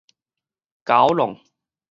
[0.83, 1.39] 九龍